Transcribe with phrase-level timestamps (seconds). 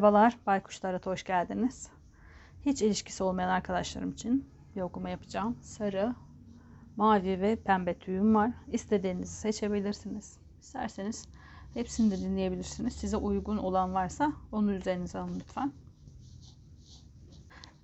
[0.00, 1.88] Merhabalar, Baykuş Tarot'a hoş geldiniz.
[2.66, 5.58] Hiç ilişkisi olmayan arkadaşlarım için bir okuma yapacağım.
[5.62, 6.14] Sarı,
[6.96, 8.50] mavi ve pembe tüyüm var.
[8.72, 10.38] İstediğinizi seçebilirsiniz.
[10.60, 11.28] İsterseniz
[11.74, 12.96] hepsini de dinleyebilirsiniz.
[12.96, 15.72] Size uygun olan varsa onu üzerinize alın lütfen.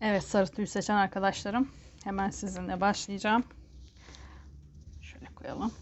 [0.01, 1.69] Evet, sarı tüy seçen arkadaşlarım.
[2.05, 3.45] Hemen sizinle başlayacağım.
[5.01, 5.73] Şöyle koyalım.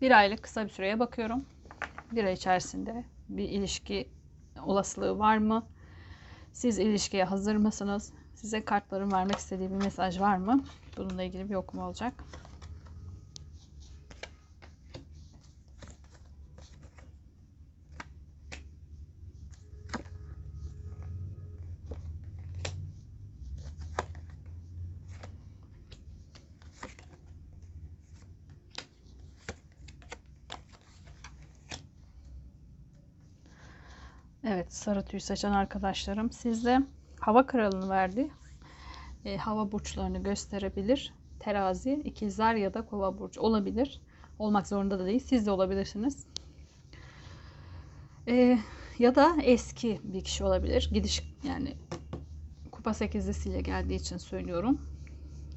[0.00, 1.44] Bir aylık kısa bir süreye bakıyorum.
[2.12, 4.21] Bir ay içerisinde bir ilişki
[4.62, 5.68] olasılığı var mı?
[6.52, 8.12] Siz ilişkiye hazır mısınız?
[8.34, 10.64] Size kartların vermek istediği bir mesaj var mı?
[10.96, 12.24] Bununla ilgili bir okuma olacak.
[34.44, 36.80] Evet sarı tüy seçen arkadaşlarım sizde
[37.20, 38.30] hava kralını verdi.
[39.24, 41.14] E, hava burçlarını gösterebilir.
[41.40, 44.00] Terazi, ikizler ya da kova burcu olabilir.
[44.38, 45.20] Olmak zorunda da değil.
[45.26, 46.26] Siz de olabilirsiniz.
[48.28, 48.58] E,
[48.98, 50.90] ya da eski bir kişi olabilir.
[50.92, 51.74] Gidiş yani
[52.72, 54.80] kupa sekizlisiyle geldiği için söylüyorum.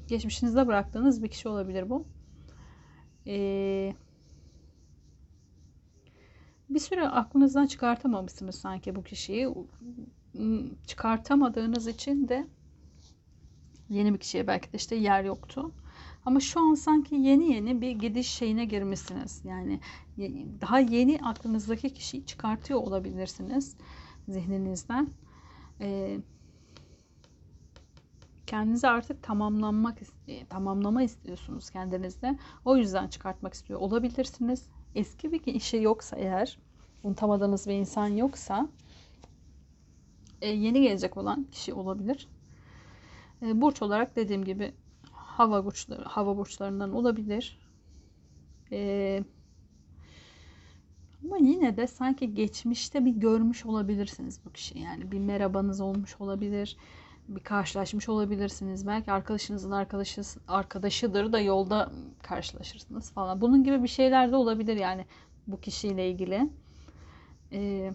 [0.08, 2.06] Geçmişinizde bıraktığınız bir kişi olabilir bu.
[3.24, 3.96] Eee
[6.68, 9.48] bir süre aklınızdan çıkartamamışsınız sanki bu kişiyi.
[10.86, 12.46] Çıkartamadığınız için de
[13.88, 15.72] yeni bir kişiye belki de işte yer yoktu.
[16.24, 19.40] Ama şu an sanki yeni yeni bir gidiş şeyine girmişsiniz.
[19.44, 19.80] Yani
[20.60, 23.76] daha yeni aklınızdaki kişiyi çıkartıyor olabilirsiniz
[24.28, 25.08] zihninizden.
[25.80, 26.18] Ee,
[28.46, 29.98] kendinizi artık tamamlanmak
[30.48, 32.38] tamamlama istiyorsunuz kendinizde.
[32.64, 36.58] O yüzden çıkartmak istiyor olabilirsiniz eski bir işi yoksa eğer
[37.02, 38.68] unutamadığınız bir insan yoksa
[40.42, 42.28] e, yeni gelecek olan kişi olabilir.
[43.42, 44.74] E, burç olarak dediğim gibi
[45.12, 47.58] hava burçları, hava burçlarından olabilir.
[48.72, 49.24] E,
[51.24, 54.78] ama yine de sanki geçmişte bir görmüş olabilirsiniz bu kişi.
[54.78, 56.76] Yani bir merhabanız olmuş olabilir.
[57.28, 58.86] Bir karşılaşmış olabilirsiniz.
[58.86, 61.92] Belki arkadaşınızın arkadaşı arkadaşıdır da yolda
[62.22, 63.40] karşılaşırsınız falan.
[63.40, 65.04] Bunun gibi bir şeyler de olabilir yani
[65.46, 66.50] bu kişiyle ilgili.
[67.52, 67.94] Ee,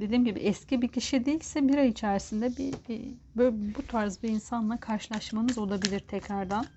[0.00, 4.28] dediğim gibi eski bir kişi değilse bir ay içerisinde bir, bir böyle bu tarz bir
[4.28, 6.68] insanla karşılaşmanız olabilir tekrardan.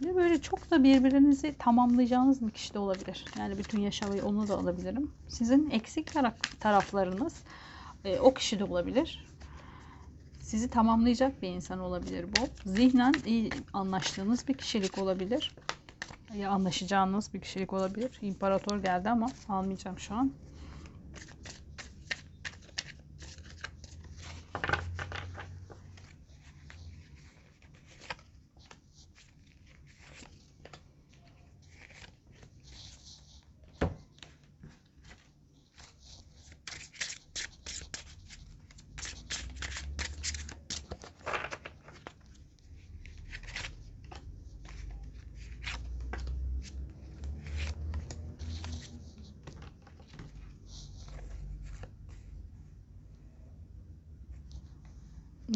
[0.00, 3.30] Ve böyle çok da birbirinizi tamamlayacağınız bir kişi de olabilir.
[3.36, 5.10] Yani bütün yaşamayı onu da alabilirim.
[5.28, 6.12] Sizin eksik
[6.60, 7.44] taraflarınız
[8.04, 9.26] e, o kişi de olabilir.
[10.40, 12.50] Sizi tamamlayacak bir insan olabilir bu.
[12.66, 15.54] Zihnen iyi anlaştığınız bir kişilik olabilir.
[16.36, 18.18] Ya anlaşacağınız bir kişilik olabilir.
[18.22, 20.32] İmparator geldi ama almayacağım şu an.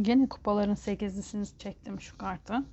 [0.02, 2.64] Gene kupaların sekizlisini çektim şu kartı.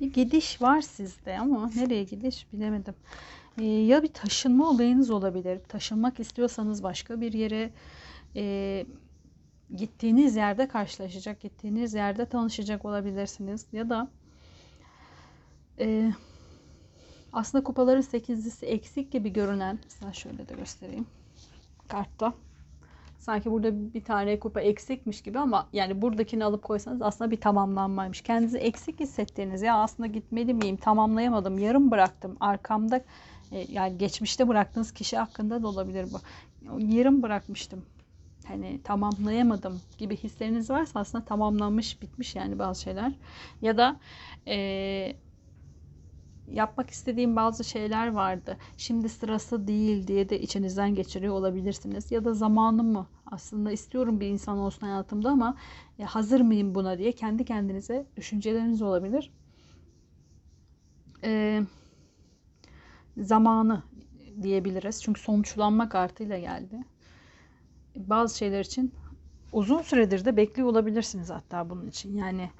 [0.00, 2.94] Bir gidiş var sizde ama nereye gidiş bilemedim.
[3.58, 5.60] Ee, ya bir taşınma olayınız olabilir.
[5.68, 7.70] Taşınmak istiyorsanız başka bir yere
[8.36, 8.86] e,
[9.76, 13.66] gittiğiniz yerde karşılaşacak, gittiğiniz yerde tanışacak olabilirsiniz.
[13.72, 14.10] Ya da
[15.80, 16.12] e,
[17.32, 21.06] aslında kupaların sekizlisi eksik gibi görünen mesela şöyle de göstereyim
[21.88, 22.34] kartta
[23.18, 28.20] sanki burada bir tane kupa eksikmiş gibi ama yani buradakini alıp koysanız aslında bir tamamlanmaymış.
[28.20, 33.00] Kendinizi eksik hissettiğiniz ya aslında gitmeli miyim tamamlayamadım yarım bıraktım arkamda
[33.52, 36.20] e, yani geçmişte bıraktığınız kişi hakkında da olabilir bu.
[36.78, 37.84] Yarım bırakmıştım
[38.48, 43.12] hani tamamlayamadım gibi hisleriniz varsa aslında tamamlanmış bitmiş yani bazı şeyler
[43.62, 43.96] ya da
[44.46, 45.16] e,
[46.52, 48.56] yapmak istediğim bazı şeyler vardı.
[48.76, 52.10] Şimdi sırası değil diye de içinizden geçiriyor olabilirsiniz.
[52.10, 53.06] Ya da zamanım mı?
[53.26, 55.56] Aslında istiyorum bir insan olsun hayatımda ama
[56.04, 59.32] hazır mıyım buna diye kendi kendinize düşünceleriniz olabilir.
[61.24, 61.62] E,
[63.16, 63.82] zamanı
[64.42, 65.02] diyebiliriz.
[65.02, 66.84] Çünkü sonuçlanma kartıyla geldi.
[67.96, 68.94] Bazı şeyler için
[69.52, 72.16] uzun süredir de bekliyor olabilirsiniz hatta bunun için.
[72.16, 72.50] Yani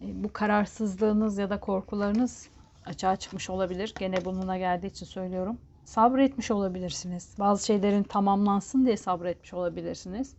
[0.00, 2.48] e, bu kararsızlığınız ya da korkularınız
[2.88, 3.94] açığa çıkmış olabilir.
[3.98, 5.58] Gene bununla geldiği için söylüyorum.
[5.84, 7.34] Sabretmiş olabilirsiniz.
[7.38, 10.34] Bazı şeylerin tamamlansın diye sabretmiş olabilirsiniz.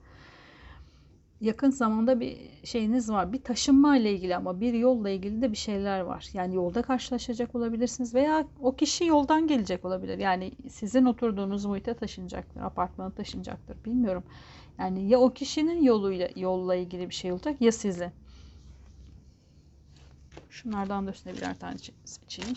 [1.42, 3.34] Yakın zamanda bir şeyiniz var.
[3.34, 6.30] Bir taşınma ile ilgili ama bir yolla ilgili de bir şeyler var.
[6.34, 10.18] Yani yolda karşılaşacak olabilirsiniz veya o kişi yoldan gelecek olabilir.
[10.18, 13.78] Yani sizin oturduğunuz muhite taşınacaktır, apartmana taşınacaktır.
[13.86, 14.24] Bilmiyorum.
[14.80, 18.12] Yani ya o kişinin yoluyla yolla ilgili bir şey olacak ya sizin.
[20.50, 22.56] Şunlardan da üstüne birer tane seçeyim.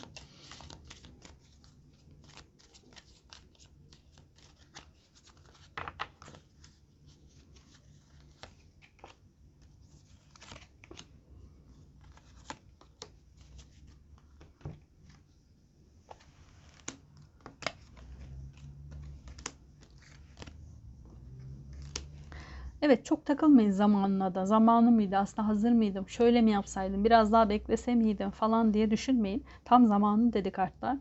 [22.83, 24.47] Evet çok takılmayın zamanına da.
[24.47, 25.17] Zamanı mıydı?
[25.17, 26.09] Aslında hazır mıydım?
[26.09, 27.05] Şöyle mi yapsaydım?
[27.05, 28.31] Biraz daha beklese miydim?
[28.31, 29.45] Falan diye düşünmeyin.
[29.65, 30.97] Tam zamanı dedi kartlar.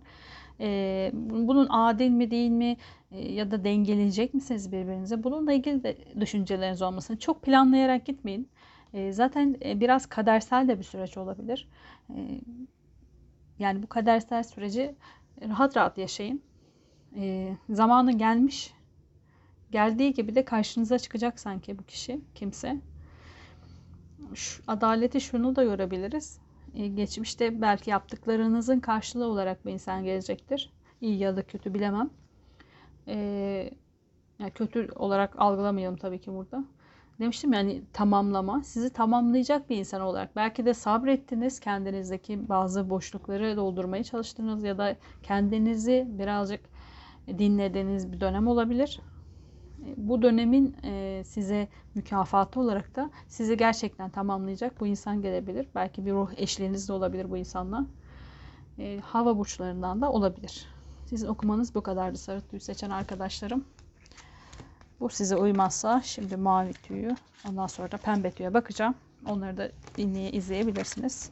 [0.59, 2.77] Ee, bunun adil mi değil mi?
[3.11, 5.23] Ee, ya da dengeleyecek misiniz birbirinize?
[5.23, 7.15] Bununla ilgili de düşünceleriniz olmasın.
[7.17, 8.49] Çok planlayarak gitmeyin.
[8.93, 11.67] Ee, zaten e, biraz kadersel de bir süreç olabilir.
[12.15, 12.41] Ee,
[13.59, 14.95] yani bu kadersel süreci
[15.49, 16.41] rahat rahat yaşayın.
[17.15, 18.73] Ee, zamanı gelmiş
[19.71, 22.81] Geldiği gibi de karşınıza çıkacak sanki bu kişi, kimse.
[24.33, 26.39] Şu, adaleti şunu da görebiliriz.
[26.75, 30.73] Ee, geçmişte belki yaptıklarınızın karşılığı olarak bir insan gelecektir.
[31.01, 32.09] İyi ya da kötü bilemem.
[33.07, 33.71] Ee,
[34.39, 36.63] yani kötü olarak algılamayalım tabii ki burada.
[37.19, 38.63] Demiştim yani tamamlama.
[38.63, 40.35] Sizi tamamlayacak bir insan olarak.
[40.35, 41.59] Belki de sabrettiniz.
[41.59, 46.61] Kendinizdeki bazı boşlukları doldurmaya çalıştınız ya da kendinizi birazcık
[47.27, 48.99] dinlediğiniz bir dönem olabilir
[49.97, 55.67] bu dönemin e, size mükafatı olarak da sizi gerçekten tamamlayacak bu insan gelebilir.
[55.75, 57.85] Belki bir ruh eşliğiniz de olabilir bu insanla.
[58.79, 60.65] E, hava burçlarından da olabilir.
[61.05, 63.65] Sizin okumanız bu kadardı sarı tüy seçen arkadaşlarım.
[64.99, 67.15] Bu size uymazsa şimdi mavi tüyü
[67.49, 68.95] ondan sonra da pembe tüye bakacağım.
[69.25, 71.29] Onları da dinleye izleyebilirsiniz.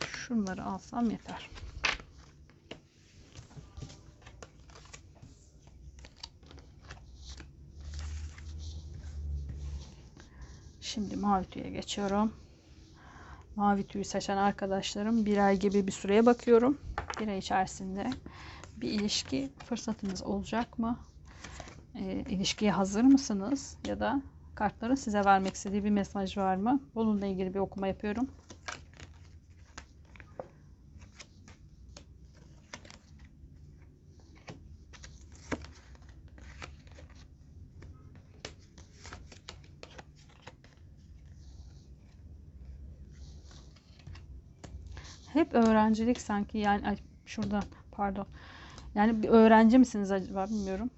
[0.00, 1.50] Şunları alsam yeter.
[10.94, 12.32] Şimdi mavi tüye geçiyorum.
[13.56, 16.78] Mavi tüyü seçen arkadaşlarım bir ay gibi bir süreye bakıyorum.
[17.20, 18.06] Bir ay içerisinde
[18.76, 20.98] bir ilişki fırsatınız olacak mı?
[21.94, 23.76] E, ilişkiye hazır mısınız?
[23.84, 24.22] Ya da
[24.54, 26.80] kartların size vermek istediği bir mesaj var mı?
[26.94, 28.28] Bununla ilgili bir okuma yapıyorum.
[45.34, 45.54] hep
[45.94, 46.96] öğrencilik sanki yani ay,
[47.26, 47.60] şurada
[47.92, 48.26] pardon.
[48.94, 50.90] Yani bir öğrenci misiniz acaba bilmiyorum.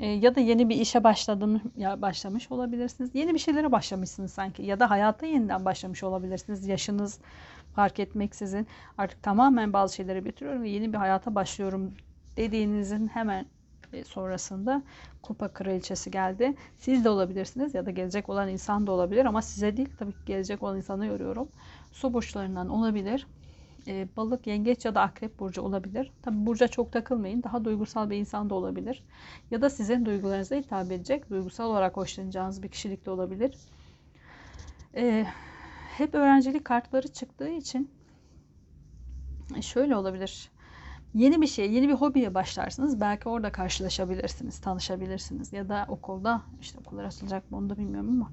[0.00, 3.10] E, ya da yeni bir işe başladım ya başlamış olabilirsiniz.
[3.14, 6.66] Yeni bir şeylere başlamışsınız sanki ya da hayata yeniden başlamış olabilirsiniz.
[6.66, 7.18] Yaşınız
[7.74, 8.66] fark etmeksizin
[8.98, 11.94] artık tamamen bazı şeyleri bitiriyorum ve yeni bir hayata başlıyorum
[12.36, 13.46] dediğinizin hemen
[13.92, 14.82] e, sonrasında
[15.22, 16.54] kupa kraliçesi geldi.
[16.78, 20.24] Siz de olabilirsiniz ya da gelecek olan insan da olabilir ama size değil tabii ki
[20.26, 21.48] gelecek olan insanı yoruyorum.
[21.92, 23.26] Su burçlarından olabilir
[23.86, 26.12] e, balık, yengeç ya da akrep burcu olabilir.
[26.22, 27.42] Tabi burca çok takılmayın.
[27.42, 29.04] Daha duygusal bir insan da olabilir.
[29.50, 33.56] Ya da sizin duygularınıza hitap edecek, duygusal olarak hoşlanacağınız bir kişilik de olabilir.
[34.96, 35.26] E,
[35.98, 37.90] hep öğrencilik kartları çıktığı için
[39.60, 40.50] şöyle olabilir.
[41.14, 43.00] Yeni bir şey, yeni bir hobiye başlarsınız.
[43.00, 45.52] Belki orada karşılaşabilirsiniz, tanışabilirsiniz.
[45.52, 48.30] Ya da okulda, işte okullar açılacak mı onu da bilmiyorum ama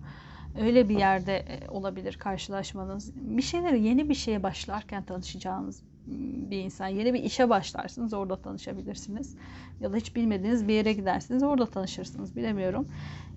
[0.60, 3.12] öyle bir yerde e, olabilir karşılaşmanız.
[3.15, 5.83] Bir şeyleri yeni bir şeye başlarken tanışacağınız
[6.51, 6.88] bir insan.
[6.88, 9.36] Yeni bir işe başlarsınız orada tanışabilirsiniz.
[9.79, 12.88] Ya da hiç bilmediğiniz bir yere gidersiniz orada tanışırsınız bilemiyorum.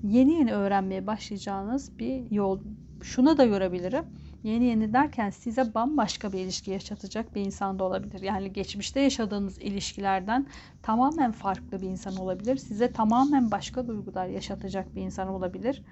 [0.02, 2.60] Yeni yeni öğrenmeye başlayacağınız bir yol.
[3.02, 4.04] Şuna da görebilirim.
[4.42, 8.22] Yeni yeni derken size bambaşka bir ilişki yaşatacak bir insan da olabilir.
[8.22, 10.46] Yani geçmişte yaşadığınız ilişkilerden
[10.82, 12.56] tamamen farklı bir insan olabilir.
[12.56, 15.82] Size tamamen başka duygular yaşatacak bir insan olabilir.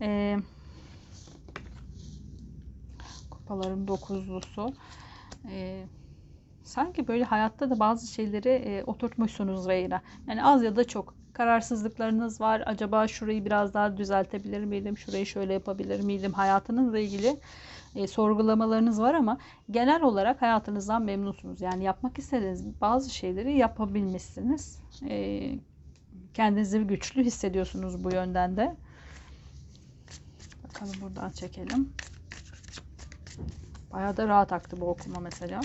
[0.00, 0.36] Ee,
[3.30, 4.74] kupaların dokuzlusu.
[5.50, 5.88] Ee,
[6.64, 10.02] sanki böyle hayatta da bazı şeyleri e, oturtmuşsunuz rayına.
[10.28, 12.62] Yani az ya da çok kararsızlıklarınız var.
[12.66, 14.98] Acaba şurayı biraz daha düzeltebilir miydim?
[14.98, 16.32] Şurayı şöyle yapabilir miydim?
[16.32, 17.40] Hayatınızla ilgili
[17.94, 19.38] e, sorgulamalarınız var ama
[19.70, 21.60] genel olarak hayatınızdan memnunsunuz.
[21.60, 24.80] Yani yapmak istediğiniz bazı şeyleri yapabilmişsiniz.
[25.08, 25.40] E,
[26.34, 28.76] Kendinizi güçlü hissediyorsunuz bu yönden de.
[30.74, 31.92] Bakalım buradan çekelim.
[33.92, 35.60] Bayağı da rahat aktı bu okuma mesela.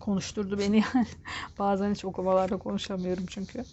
[0.00, 1.06] Konuşturdu beni yani.
[1.58, 3.64] Bazen hiç okumalarda konuşamıyorum çünkü.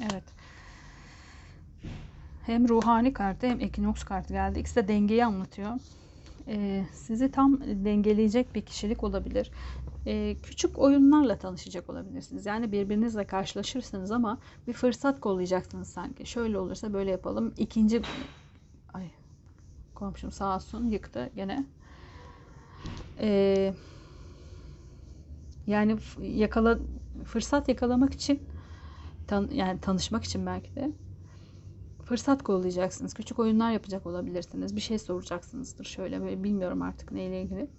[0.00, 0.24] Evet.
[2.46, 4.58] Hem ruhani kartı hem ekinoks kartı geldi.
[4.58, 5.70] İkisi de dengeyi anlatıyor.
[6.48, 9.50] Ee, sizi tam dengeleyecek bir kişilik olabilir.
[10.06, 12.46] Ee, küçük oyunlarla tanışacak olabilirsiniz.
[12.46, 14.38] Yani birbirinizle karşılaşırsınız ama
[14.68, 16.26] bir fırsat kollayacaksınız sanki.
[16.26, 17.54] Şöyle olursa böyle yapalım.
[17.56, 18.02] İkinci
[18.94, 19.10] ay
[19.94, 21.66] komşum sağ olsun yıktı gene.
[23.20, 23.74] Ee,
[25.66, 26.78] yani yakala
[27.24, 28.42] fırsat yakalamak için
[29.26, 30.92] tan yani tanışmak için belki de
[32.06, 33.14] fırsat kollayacaksınız.
[33.14, 34.76] Küçük oyunlar yapacak olabilirsiniz.
[34.76, 35.84] Bir şey soracaksınızdır.
[35.84, 37.70] Şöyle böyle bilmiyorum artık neyle ilgili.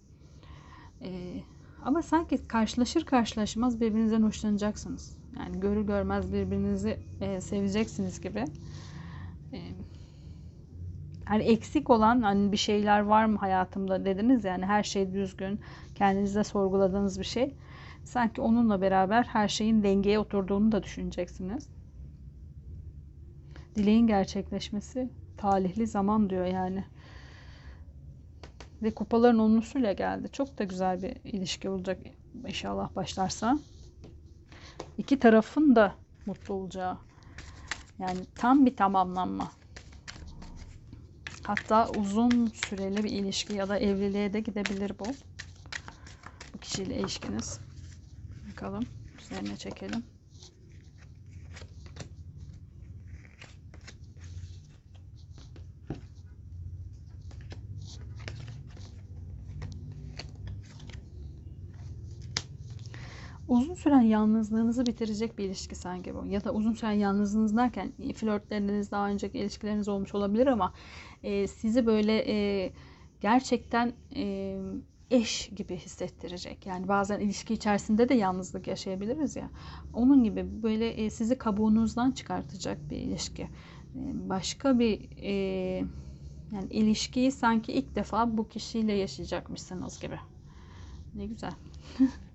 [1.01, 1.43] Ee,
[1.83, 5.17] ama sanki karşılaşır karşılaşmaz birbirinizden hoşlanacaksınız.
[5.39, 8.45] Yani görür görmez birbirinizi e, seveceksiniz gibi.
[9.53, 9.57] E,
[11.29, 15.59] yani eksik olan hani bir şeyler var mı hayatımda dediniz yani her şey düzgün
[15.95, 17.55] kendinizde sorguladığınız bir şey
[18.03, 21.76] sanki onunla beraber her şeyin dengeye oturduğunu da düşüneceksiniz.
[23.77, 26.83] Dileğin gerçekleşmesi talihli zaman diyor yani.
[28.81, 30.29] Ve kupaların onlusuyla geldi.
[30.31, 31.97] Çok da güzel bir ilişki olacak
[32.47, 33.59] inşallah başlarsa.
[34.97, 36.97] İki tarafın da mutlu olacağı.
[37.99, 39.51] Yani tam bir tamamlanma.
[41.43, 45.05] Hatta uzun süreli bir ilişki ya da evliliğe de gidebilir bu.
[46.53, 47.59] Bu kişiyle ilişkiniz.
[48.51, 48.85] Bakalım.
[49.21, 50.03] Üzerine çekelim.
[63.47, 66.25] uzun süren yalnızlığınızı bitirecek bir ilişki sanki bu.
[66.25, 70.73] Ya da uzun süren yalnızlığınız derken flörtleriniz daha önceki ilişkileriniz olmuş olabilir ama
[71.23, 72.71] e, sizi böyle e,
[73.21, 74.57] gerçekten e,
[75.11, 76.65] eş gibi hissettirecek.
[76.65, 79.49] Yani bazen ilişki içerisinde de yalnızlık yaşayabiliriz ya.
[79.93, 83.43] Onun gibi böyle e, sizi kabuğunuzdan çıkartacak bir ilişki.
[83.43, 83.49] E,
[84.29, 85.31] başka bir e,
[86.51, 90.19] yani ilişkiyi sanki ilk defa bu kişiyle yaşayacakmışsınız gibi.
[91.15, 91.53] Ne güzel.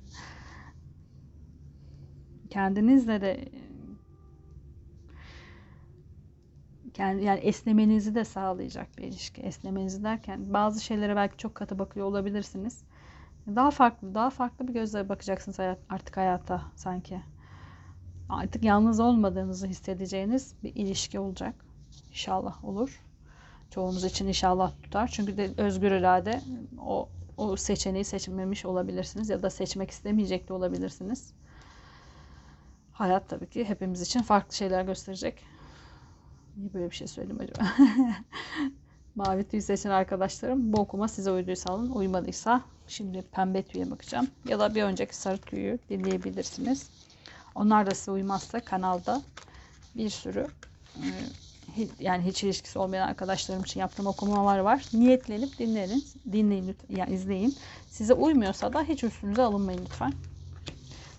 [2.52, 3.48] kendinizle de
[6.94, 9.42] kendi yani esnemenizi de sağlayacak bir ilişki.
[9.42, 12.84] Esnemenizi derken bazı şeylere belki çok katı bakıyor olabilirsiniz.
[13.46, 17.20] Daha farklı, daha farklı bir gözle bakacaksınız artık hayata sanki.
[18.28, 21.54] Artık yalnız olmadığınızı hissedeceğiniz bir ilişki olacak.
[22.10, 23.02] İnşallah olur.
[23.70, 25.08] Çoğumuz için inşallah tutar.
[25.08, 26.40] Çünkü de özgür irade
[26.80, 31.34] o o seçeneği seçmemiş olabilirsiniz ya da seçmek istemeyecek de olabilirsiniz.
[33.02, 35.42] Hayat tabii ki hepimiz için farklı şeyler gösterecek.
[36.56, 37.68] Niye böyle bir şey söyledim acaba?
[39.14, 41.90] Mavi tüy seçen arkadaşlarım bu okuma size uyduysa alın.
[41.90, 44.26] Uymadıysa şimdi pembe tüye bakacağım.
[44.48, 46.90] Ya da bir önceki sarı tüyü dinleyebilirsiniz.
[47.54, 49.22] Onlar da size uymazsa kanalda
[49.96, 50.46] bir sürü
[50.96, 51.06] e,
[52.00, 54.86] yani hiç ilişkisi olmayan arkadaşlarım için yaptığım okumalar var.
[54.92, 57.56] Niyetlenip dinleyin, dinleyin yani izleyin.
[57.90, 60.12] Size uymuyorsa da hiç üstünüze alınmayın lütfen.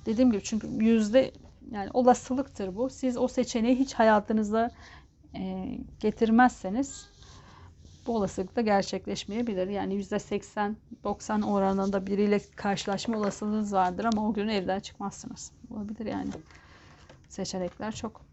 [0.06, 1.32] Dediğim gibi çünkü yüzde
[1.72, 2.90] yani olasılıktır bu.
[2.90, 4.72] Siz o seçeneği hiç hayatınızda
[5.38, 5.66] e,
[6.00, 7.12] getirmezseniz
[8.08, 9.68] bu olasılık da gerçekleşmeyebilir.
[9.68, 15.54] Yani %80-90 oranında biriyle karşılaşma olasılığınız vardır ama o gün evden çıkmazsınız.
[15.70, 16.32] Olabilir yani.
[17.30, 18.26] Seçenekler çok.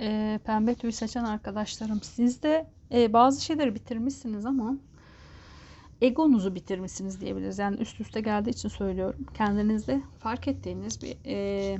[0.00, 4.76] e, pembe tüy seçen arkadaşlarım siz de e, bazı şeyleri bitirmişsiniz ama
[6.00, 7.58] egonuzu bitirmişsiniz diyebiliriz.
[7.58, 9.26] Yani üst üste geldiği için söylüyorum.
[9.34, 11.78] Kendinizde fark ettiğiniz bir e,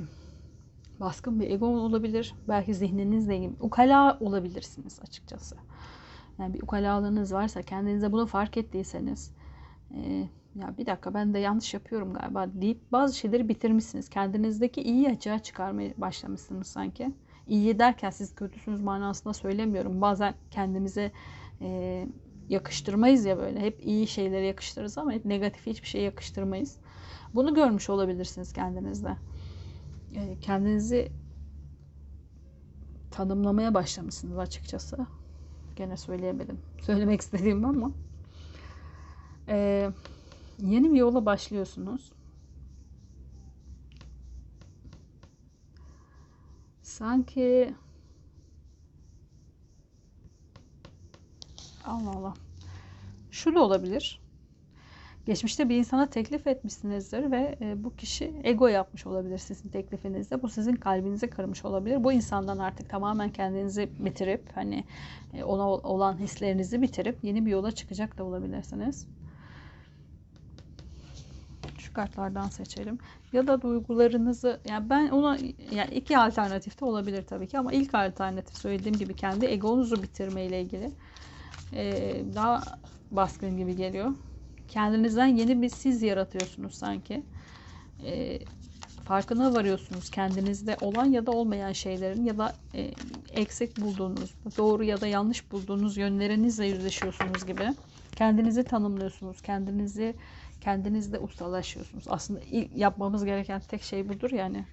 [0.99, 2.35] baskın bir ego olabilir.
[2.47, 5.55] Belki zihninizle ilgili ukala olabilirsiniz açıkçası.
[6.39, 9.31] Yani bir ukalalığınız varsa kendinize bunu fark ettiyseniz
[9.95, 14.09] e, ya bir dakika ben de yanlış yapıyorum galiba deyip bazı şeyleri bitirmişsiniz.
[14.09, 17.11] Kendinizdeki iyi açığa çıkarmaya başlamışsınız sanki.
[17.47, 20.01] İyi derken siz kötüsünüz manasında söylemiyorum.
[20.01, 21.11] Bazen kendimize
[21.61, 22.07] e,
[22.49, 23.59] yakıştırmayız ya böyle.
[23.59, 26.77] Hep iyi şeyleri yakıştırırız ama hep negatif hiçbir şey yakıştırmayız.
[27.35, 29.17] Bunu görmüş olabilirsiniz kendinizde.
[30.15, 31.11] E, kendinizi
[33.11, 35.07] tanımlamaya başlamışsınız açıkçası.
[35.75, 36.59] Gene söyleyemedim.
[36.81, 37.91] Söylemek istediğim ama.
[39.49, 39.91] Ee,
[40.59, 42.11] yeni bir yola başlıyorsunuz.
[46.97, 47.73] Sanki
[51.85, 52.33] Allah Allah.
[53.45, 54.21] Da olabilir.
[55.25, 60.41] Geçmişte bir insana teklif etmişsinizdir ve e, bu kişi ego yapmış olabilir sizin teklifinizde.
[60.41, 62.03] Bu sizin kalbinizi kırmış olabilir.
[62.03, 64.83] Bu insandan artık tamamen kendinizi bitirip hani
[65.33, 69.07] e, ona olan hislerinizi bitirip yeni bir yola çıkacak da olabilirsiniz.
[71.95, 72.97] Kartlardan seçelim.
[73.33, 75.37] Ya da duygularınızı yani ben ona
[75.71, 80.45] yani iki alternatif de olabilir tabii ki ama ilk alternatif söylediğim gibi kendi egonuzu bitirme
[80.45, 80.91] ile ilgili
[81.73, 82.61] e, daha
[83.11, 84.11] baskın gibi geliyor
[84.67, 87.23] kendinizden yeni bir siz yaratıyorsunuz sanki.
[88.05, 88.39] E,
[89.03, 92.91] farkına varıyorsunuz kendinizde olan ya da olmayan şeylerin ya da e,
[93.33, 97.67] eksik bulduğunuz, doğru ya da yanlış bulduğunuz yönlerinizle yüzleşiyorsunuz gibi.
[98.15, 100.15] Kendinizi tanımlıyorsunuz, kendinizi
[100.65, 102.03] kendinizde ustalaşıyorsunuz.
[102.07, 102.39] Aslında
[102.75, 104.65] yapmamız gereken tek şey budur yani.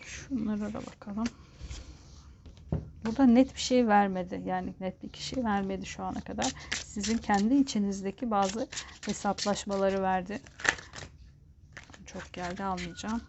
[0.00, 1.26] Şunlara da bakalım.
[3.04, 4.42] Burada net bir şey vermedi.
[4.46, 6.52] Yani net bir kişi vermedi şu ana kadar.
[6.84, 8.68] Sizin kendi içinizdeki bazı
[9.06, 10.40] hesaplaşmaları verdi.
[12.06, 13.20] Çok geldi almayacağım.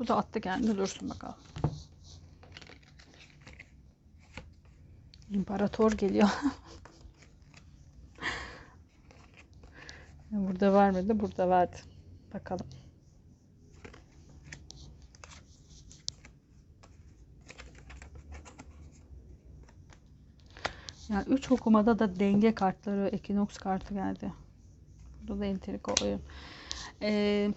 [0.00, 1.36] Bu da attı kendi dursun bakalım.
[5.30, 6.28] İmparator geliyor.
[10.30, 11.76] burada vermedi, burada verdi.
[12.34, 12.66] Bakalım.
[21.08, 24.32] Yani üç okumada da denge kartları, ekinoks kartı geldi.
[25.22, 26.22] Burada da entrika oyun.
[27.02, 27.50] Ee,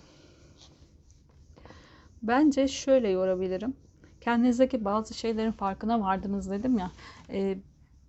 [2.23, 3.73] Bence şöyle yorabilirim.
[4.21, 6.91] Kendinizdeki bazı şeylerin farkına vardınız dedim ya.
[7.29, 7.57] E,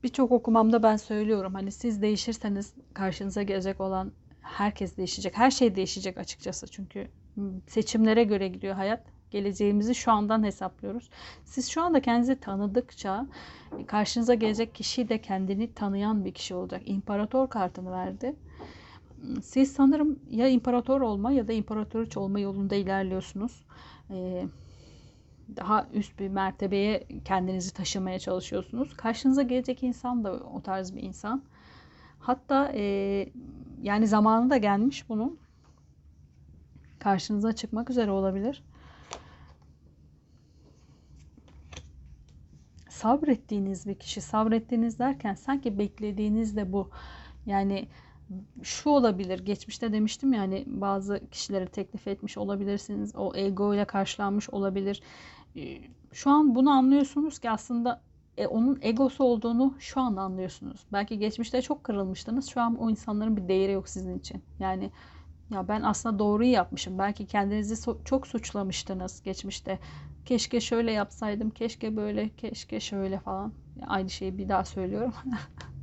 [0.05, 1.55] Birçok okumamda ben söylüyorum.
[1.55, 5.37] Hani siz değişirseniz karşınıza gelecek olan herkes değişecek.
[5.39, 6.67] Her şey değişecek açıkçası.
[6.67, 7.09] Çünkü
[7.67, 9.01] seçimlere göre gidiyor hayat.
[9.31, 11.11] Geleceğimizi şu andan hesaplıyoruz.
[11.45, 13.27] Siz şu anda kendinizi tanıdıkça
[13.87, 16.83] karşınıza gelecek kişi de kendini tanıyan bir kişi olacak.
[16.87, 18.35] İmparator kartını verdi.
[19.43, 23.65] Siz sanırım ya imparator olma ya da imparatoriç olma yolunda ilerliyorsunuz.
[25.57, 28.97] Daha üst bir mertebeye kendinizi taşımaya çalışıyorsunuz.
[28.97, 31.45] Karşınıza gelecek insan da o tarz bir insan.
[32.19, 32.83] Hatta e,
[33.83, 35.39] yani zamanı gelmiş bunun.
[36.99, 38.65] Karşınıza çıkmak üzere olabilir.
[42.89, 44.21] Sabrettiğiniz bir kişi.
[44.21, 46.91] Sabrettiğiniz derken sanki beklediğiniz de bu.
[47.47, 47.89] Yani
[48.63, 49.39] şu olabilir.
[49.39, 53.17] Geçmişte demiştim yani bazı kişilere teklif etmiş olabilirsiniz.
[53.17, 55.03] O ego ile karşılanmış olabilir.
[55.57, 55.81] Ee,
[56.13, 58.01] şu an bunu anlıyorsunuz ki aslında
[58.37, 60.81] e, onun egosu olduğunu şu an anlıyorsunuz.
[60.93, 62.47] Belki geçmişte çok kırılmıştınız.
[62.49, 64.43] Şu an o insanların bir değeri yok sizin için.
[64.59, 64.91] Yani
[65.51, 66.99] ya ben aslında doğruyu yapmışım.
[66.99, 69.79] Belki kendinizi so- çok suçlamıştınız geçmişte.
[70.25, 73.53] Keşke şöyle yapsaydım, keşke böyle, keşke şöyle falan.
[73.87, 75.15] Aynı şeyi bir daha söylüyorum.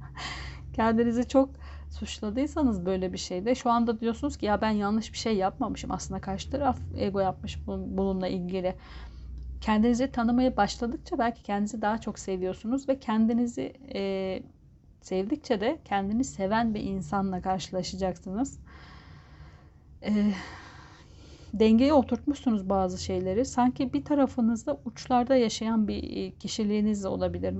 [0.74, 1.50] kendinizi çok
[1.92, 5.92] suçladıysanız böyle bir şeyde şu anda diyorsunuz ki ya ben yanlış bir şey yapmamışım.
[5.92, 8.76] Aslında karşı taraf ego yapmış bununla ilgili.
[9.62, 14.44] Kendinizi tanımaya başladıkça belki kendinizi daha çok seviyorsunuz ve kendinizi e,
[15.02, 18.60] sevdikçe de kendini seven bir insanla karşılaşacaksınız.
[20.04, 20.34] E,
[21.54, 23.46] dengeye oturtmuşsunuz bazı şeyleri.
[23.46, 27.56] Sanki bir tarafınızda uçlarda yaşayan bir kişiliğiniz olabilir.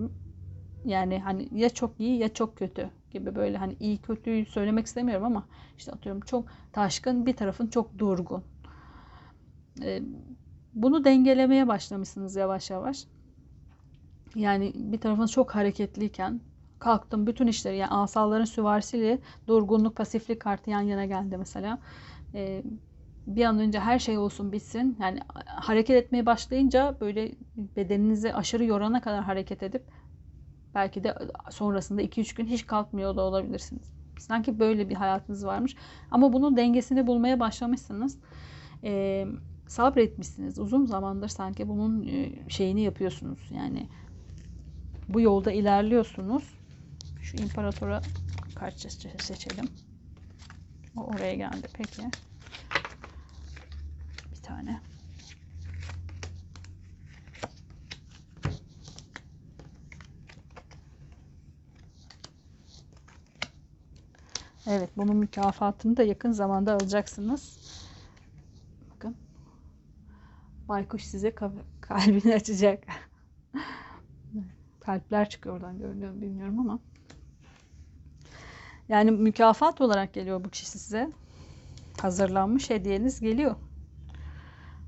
[0.86, 5.26] Yani hani ya çok iyi ya çok kötü gibi böyle hani iyi kötüyü söylemek istemiyorum
[5.26, 5.48] ama
[5.78, 8.44] işte atıyorum çok taşkın bir tarafın çok durgun.
[9.82, 10.02] Ee,
[10.74, 13.06] bunu dengelemeye başlamışsınız yavaş yavaş.
[14.36, 16.42] Yani bir tarafınız çok hareketliyken
[16.80, 21.80] kalktım bütün işleri yani asaların süvarisiyle durgunluk pasiflik kartı yan yana geldi mesela.
[22.36, 22.64] Ee,
[23.28, 24.98] bir an önce her şey olsun bitsin.
[25.02, 29.84] Yani hareket etmeye başlayınca böyle bedeninizi aşırı yorana kadar hareket edip
[30.76, 31.16] belki de
[31.50, 33.92] sonrasında 2-3 gün hiç kalkmıyor da olabilirsiniz.
[34.20, 35.76] Sanki böyle bir hayatınız varmış.
[36.12, 38.18] Ama bunun dengesini bulmaya başlamışsınız.
[38.84, 39.28] Ee,
[39.68, 40.60] sabretmişsiniz.
[40.60, 43.40] Uzun zamandır sanki bunun e, şeyini yapıyorsunuz.
[43.52, 43.90] Yani
[45.10, 46.44] bu yolda ilerliyorsunuz.
[47.22, 48.02] Şu imparatora
[48.56, 48.80] kart
[49.22, 49.66] seçelim.
[50.98, 51.68] O oraya geldi.
[51.74, 52.02] Peki.
[54.32, 54.91] Bir tane.
[64.74, 67.60] Evet, bunun mükafatını da yakın zamanda alacaksınız.
[68.96, 69.16] Bakın.
[70.68, 71.36] Baykuş size
[71.82, 72.84] kalbini açacak.
[74.80, 76.80] Kalpler çıkıyor oradan görünüyor bilmiyorum ama.
[78.90, 81.12] Yani mükafat olarak geliyor bu kişi size.
[82.02, 83.56] Hazırlanmış hediyeniz geliyor.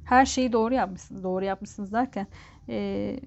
[0.06, 1.24] Her şeyi doğru yapmışsınız.
[1.24, 2.28] Doğru yapmışsınız derken
[2.70, 3.20] e,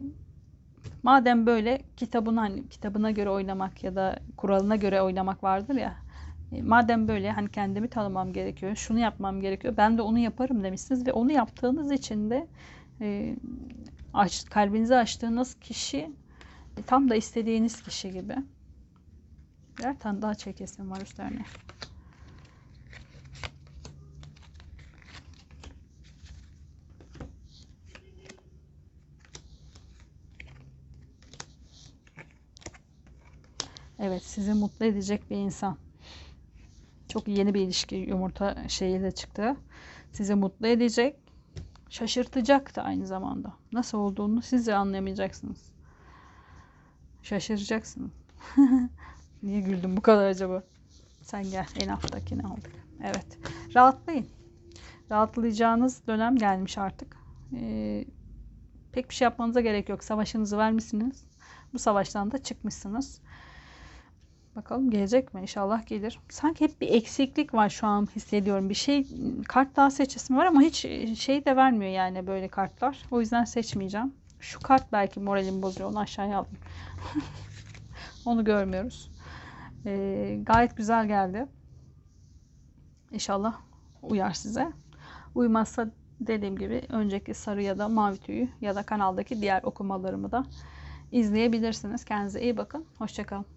[1.03, 6.06] madem böyle kitabın hani kitabına göre oynamak ya da kuralına göre oynamak vardır ya.
[6.53, 8.77] E, madem böyle hani kendimi tanımam gerekiyor.
[8.77, 9.77] Şunu yapmam gerekiyor.
[9.77, 12.49] Ben de onu yaparım demişsiniz ve onu yaptığınız için de
[13.01, 13.37] e,
[14.15, 16.11] aç, kalbinizi açtığınız kişi
[16.79, 18.37] e, tam da istediğiniz kişi gibi.
[19.79, 21.47] Birer tane daha çekesim var üstlerine.
[33.99, 35.79] Evet, sizi mutlu edecek bir insan.
[37.17, 39.57] Çok yeni bir ilişki yumurta şeyiyle çıktı.
[40.13, 41.17] Sizi mutlu edecek.
[41.89, 43.53] Şaşırtacak da aynı zamanda.
[43.73, 45.73] Nasıl olduğunu siz de anlayamayacaksınız.
[47.23, 48.11] Şaşıracaksınız.
[49.43, 50.63] Niye güldüm bu kadar acaba?
[51.23, 52.73] Sen gel en alttakini aldık.
[53.03, 53.39] Evet.
[53.75, 54.27] Rahatlayın.
[55.11, 57.17] Rahatlayacağınız dönem gelmiş artık.
[57.55, 58.05] Ee,
[58.93, 60.05] pek bir şey yapmanıza gerek yok.
[60.05, 61.25] Savaşınızı vermişsiniz.
[61.73, 63.21] Bu savaştan da çıkmışsınız.
[64.57, 65.41] Bakalım gelecek mi?
[65.41, 66.19] İnşallah gelir.
[66.29, 68.69] Sanki hep bir eksiklik var şu an hissediyorum.
[68.69, 69.07] Bir şey
[69.49, 70.77] kart daha seçesim var ama hiç
[71.19, 73.03] şey de vermiyor yani böyle kartlar.
[73.11, 74.15] O yüzden seçmeyeceğim.
[74.41, 75.91] Şu kart belki moralimi bozuyor.
[75.91, 76.59] Onu aşağıya aldım.
[78.25, 79.11] Onu görmüyoruz.
[79.87, 81.47] Ee, gayet güzel geldi.
[83.11, 83.61] İnşallah
[84.03, 84.73] uyar size.
[85.35, 85.91] Uymazsa
[86.21, 90.45] dediğim gibi önceki sarı ya da mavi tüyü ya da kanaldaki diğer okumalarımı da
[91.13, 92.05] izleyebilirsiniz.
[92.05, 92.85] Kendinize iyi bakın.
[92.99, 93.56] Hoşçakalın.